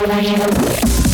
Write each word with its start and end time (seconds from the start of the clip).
What 0.00 0.10
are 0.10 0.20
you? 0.20 1.09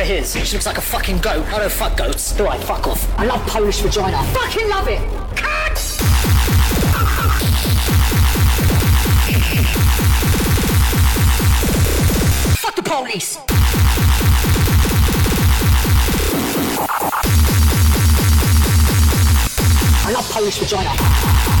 She 0.00 0.54
looks 0.54 0.64
like 0.64 0.78
a 0.78 0.80
fucking 0.80 1.18
goat. 1.18 1.46
I 1.48 1.58
don't 1.58 1.70
fuck 1.70 1.94
goats. 1.94 2.40
All 2.40 2.46
right, 2.46 2.58
Fuck 2.62 2.86
off. 2.86 3.18
I 3.18 3.26
love 3.26 3.46
Polish 3.46 3.80
vagina. 3.80 4.24
Fucking 4.32 4.66
love 4.70 4.88
it. 4.88 4.98
Cunt! 5.36 5.78
Fuck 12.60 12.76
the 12.76 12.82
police. 12.82 13.36
I 20.06 20.12
love 20.12 20.30
Polish 20.30 20.58
vagina. 20.60 21.60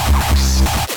House. 0.00 0.89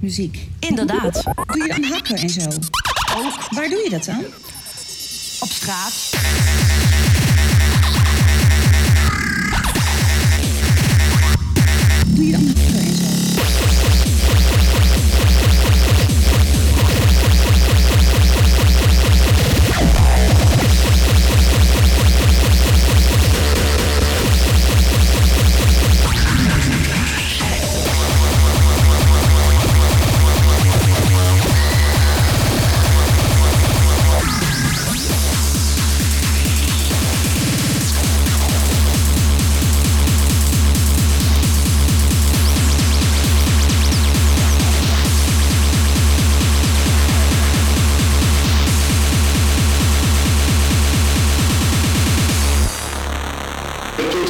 Muziek. 0.00 0.48
Inderdaad. 0.58 1.22
Doe 1.22 1.66
je 1.66 1.74
een 1.76 1.84
hakken 1.84 2.16
en 2.16 2.30
zo? 2.30 2.48
Ook. 3.16 3.48
Waar 3.50 3.68
doe 3.68 3.80
je 3.84 3.90
dat 3.90 4.04
dan? 4.04 4.24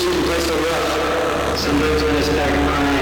Christian 0.04 0.24
place 0.24 0.50
of 0.50 0.60
work. 0.60 1.56
Sometimes 1.56 2.02
when 2.02 2.16
I 2.16 2.20
start 2.20 2.50
my 2.66 2.93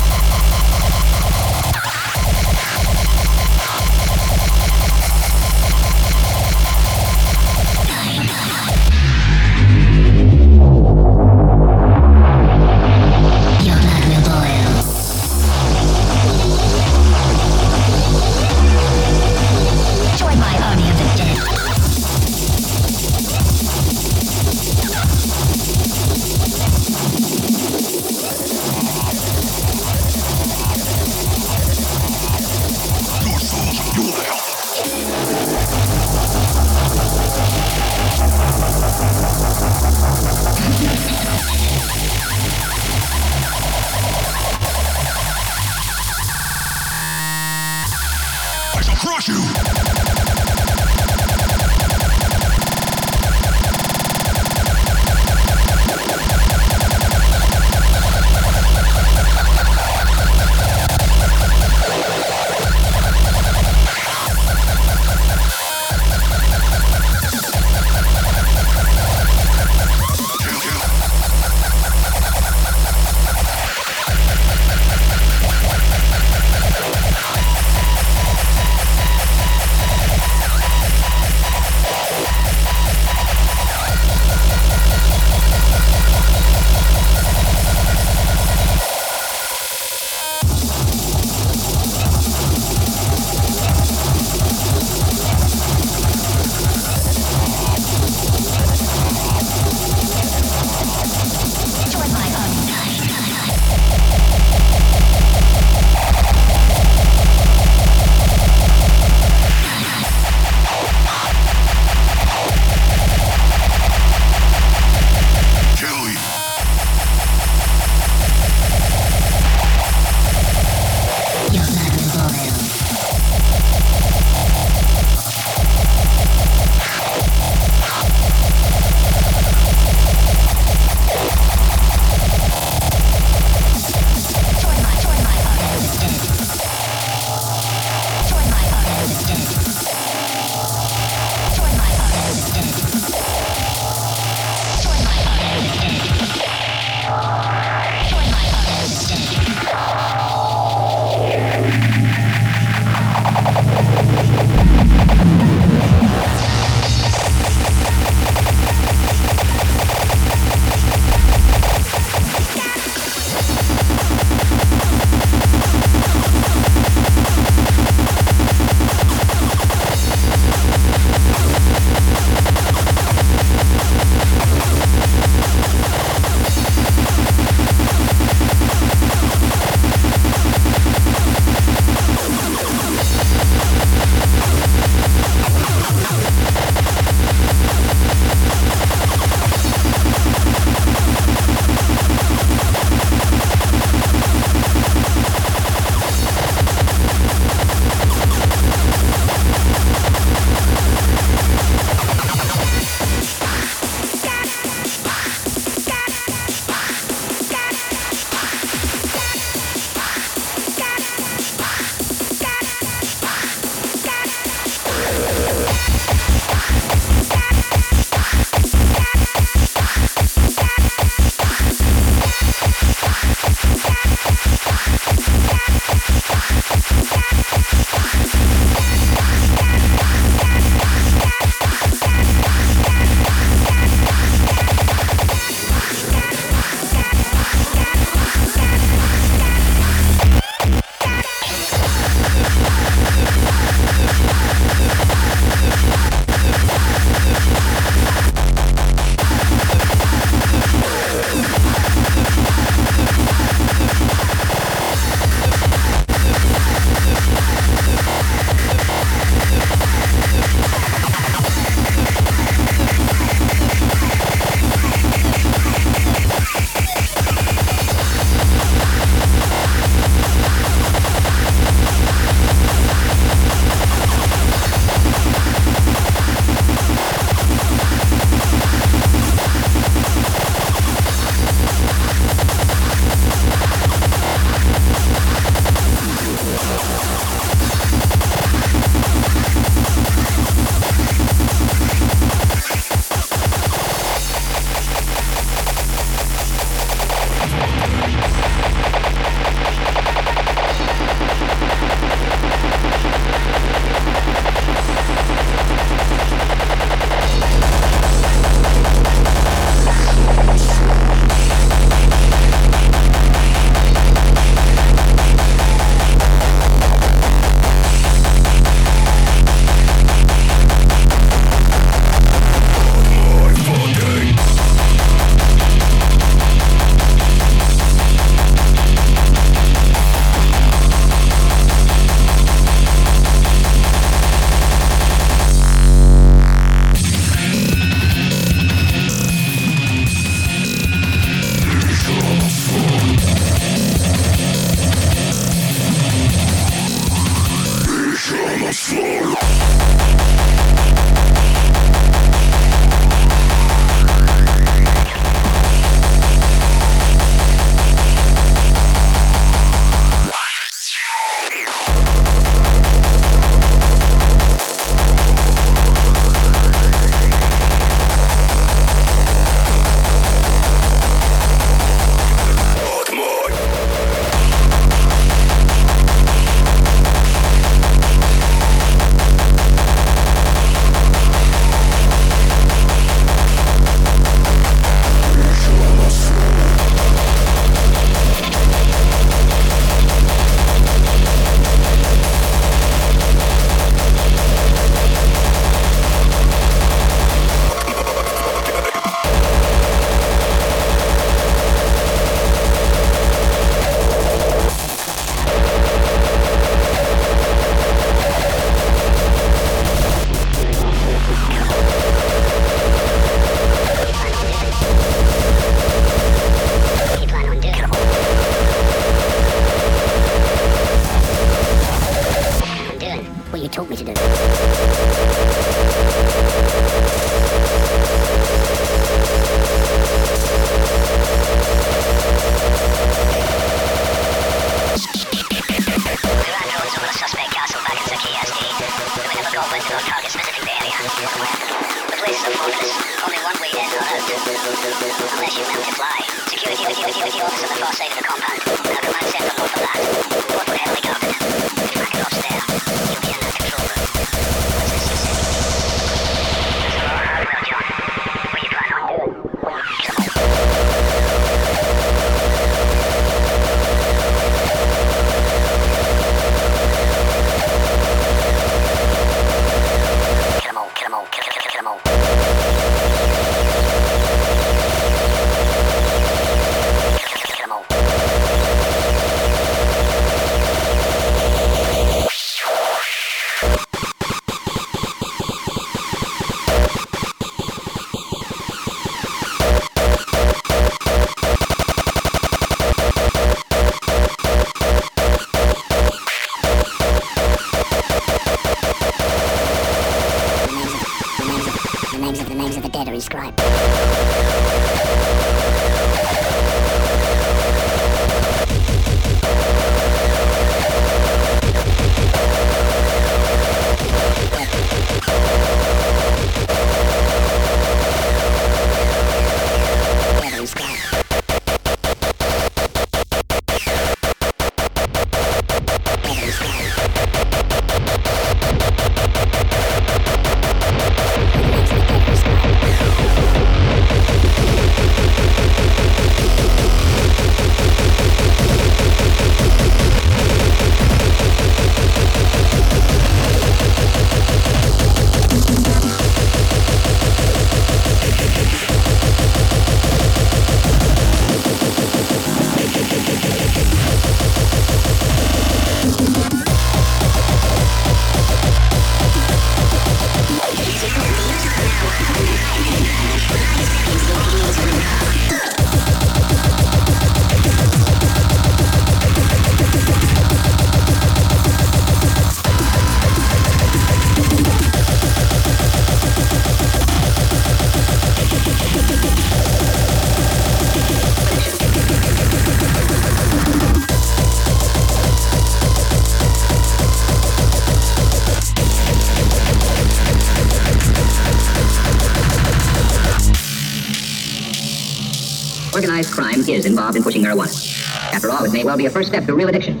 well 598.88 598.96
be 598.96 599.04
a 599.04 599.10
first 599.10 599.28
step 599.28 599.44
to 599.44 599.52
real 599.52 599.68
addiction, 599.68 600.00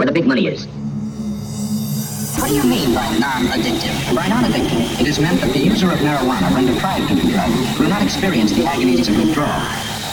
where 0.00 0.06
the 0.06 0.12
big 0.12 0.24
money 0.24 0.48
is. 0.48 0.64
What 2.40 2.48
do 2.48 2.56
you 2.56 2.64
mean 2.64 2.96
by 2.96 3.04
non-addictive? 3.20 3.92
By 4.16 4.24
non-addictive, 4.32 5.04
it 5.04 5.06
is 5.06 5.20
meant 5.20 5.36
that 5.44 5.52
the 5.52 5.60
user 5.60 5.92
of 5.92 6.00
marijuana, 6.00 6.48
when 6.56 6.64
deprived 6.64 7.12
of 7.12 7.20
the 7.20 7.28
drug, 7.28 7.52
will 7.76 7.92
not 7.92 8.00
experience 8.00 8.56
the 8.56 8.64
agonies 8.64 9.04
of 9.12 9.20
withdrawal. 9.20 9.60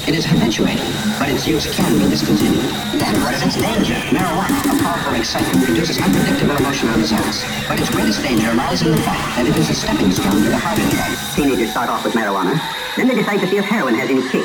It 0.03 0.19
is 0.19 0.27
habituated, 0.27 0.83
but 1.15 1.31
its 1.31 1.47
use 1.47 1.63
can 1.71 1.95
be 1.95 2.11
discontinued. 2.11 2.67
Then 2.99 3.15
what 3.23 3.39
is 3.39 3.41
its 3.47 3.55
danger? 3.55 3.95
Marijuana, 4.11 4.51
a 4.67 4.75
powerful 4.83 5.15
excitement, 5.15 5.63
produces 5.63 5.95
unpredictable 6.03 6.59
emotional 6.59 6.99
results. 6.99 7.47
But 7.71 7.79
its 7.79 7.87
greatest 7.87 8.19
danger 8.19 8.51
lies 8.51 8.83
in 8.83 8.91
the 8.91 8.99
fact 8.99 9.23
that 9.39 9.47
it 9.47 9.55
is 9.55 9.71
a 9.71 9.75
stepping 9.79 10.11
stone 10.11 10.43
to 10.43 10.49
the 10.51 10.59
harder 10.59 10.83
drug. 10.91 11.07
Teenagers 11.39 11.71
start 11.71 11.87
off 11.87 12.03
with 12.03 12.19
marijuana, 12.19 12.59
then 12.99 13.07
they 13.07 13.15
decide 13.15 13.39
to 13.39 13.47
see 13.47 13.63
if 13.63 13.63
heroin 13.63 13.95
has 13.95 14.11
any 14.11 14.27
kick. 14.27 14.43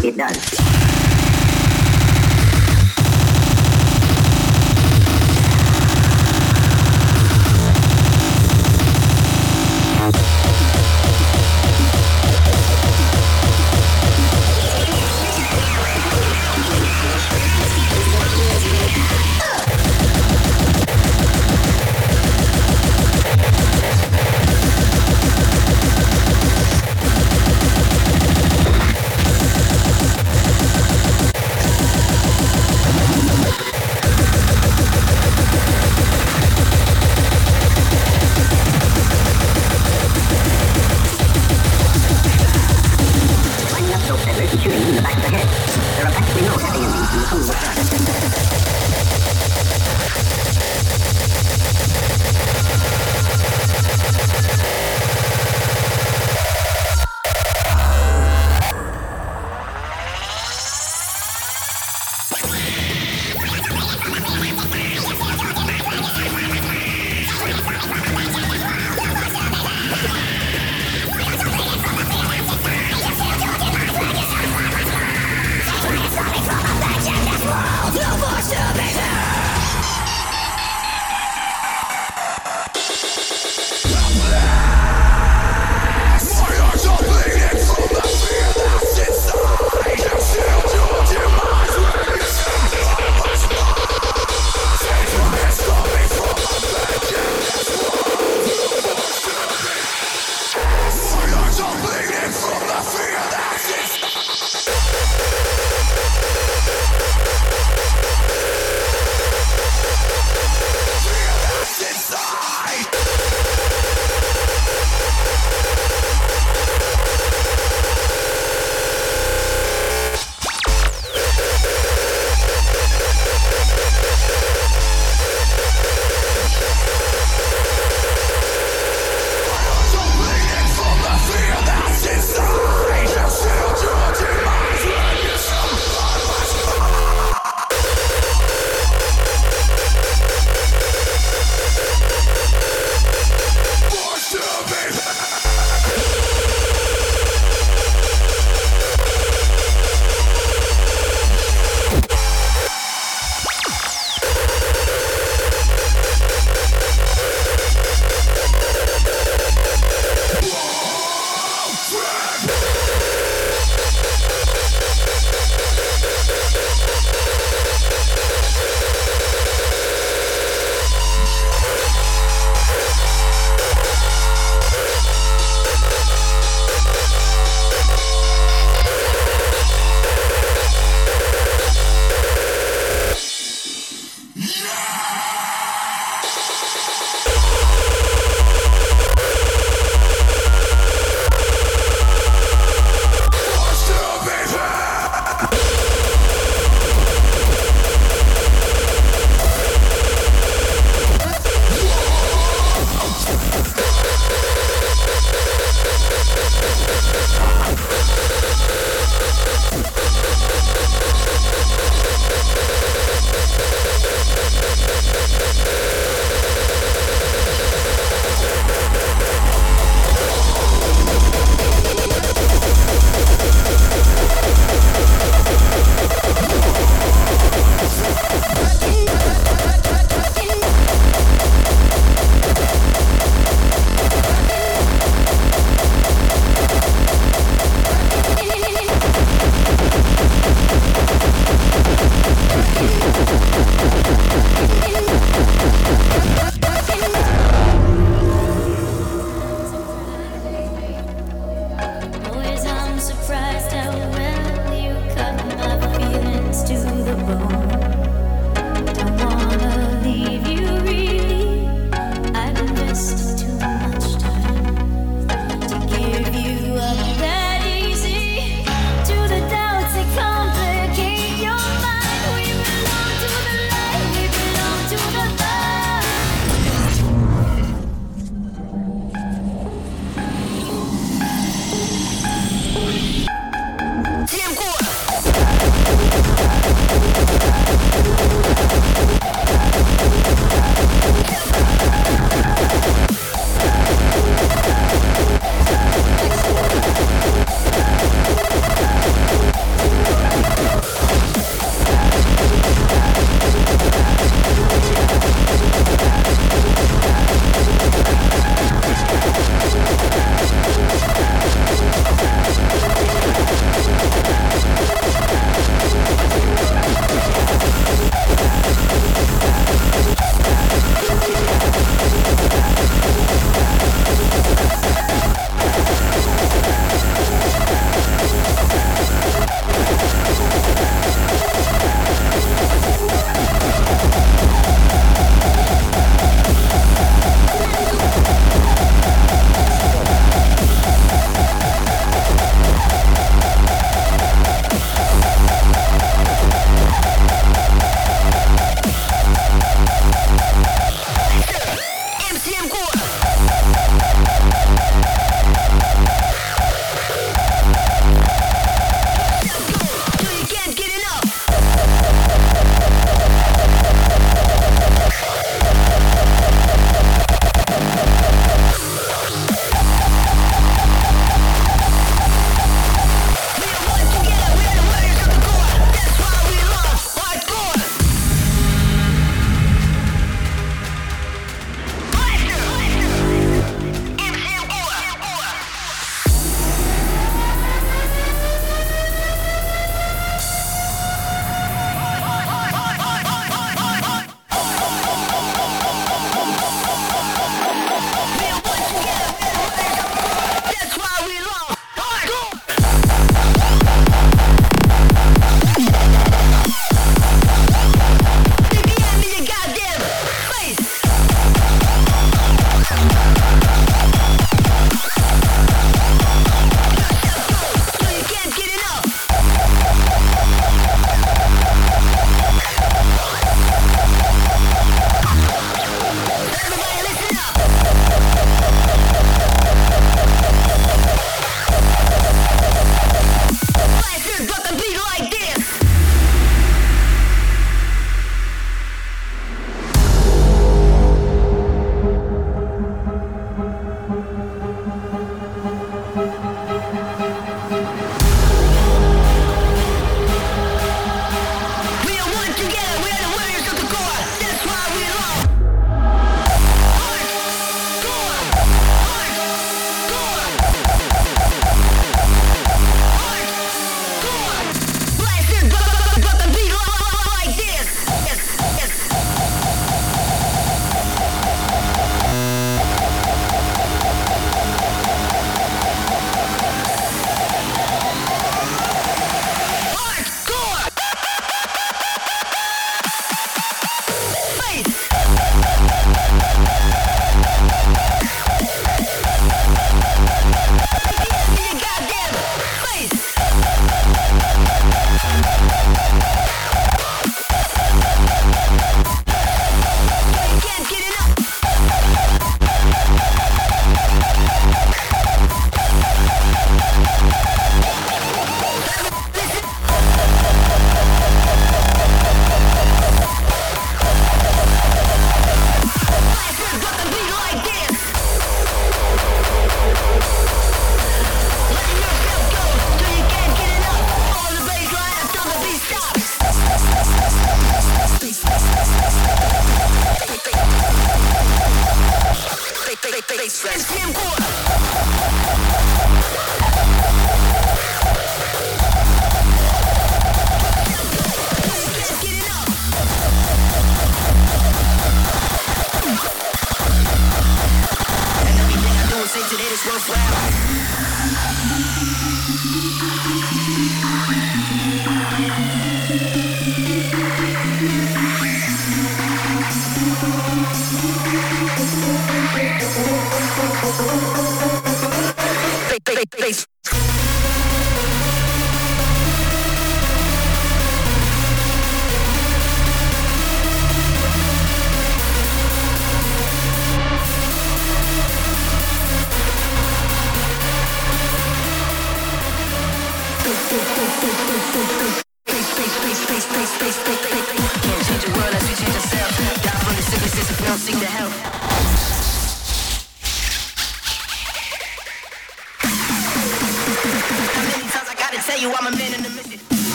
It 0.00 0.16
does. 0.16 0.67
30 44.38 44.58
shooting 44.62 44.88
in 44.88 44.94
the 44.94 45.02
back 45.02 45.16
of 45.16 45.22
the 45.22 45.36
head. 45.36 45.48
There 45.98 46.06
are 46.06 46.12
practically 46.12 46.42
no 46.42 46.56
heavy 46.58 46.78
injuries 46.78 47.12
in 47.12 47.18
the 47.18 47.26
whole 47.26 47.40
of 47.40 47.90
the 47.90 48.68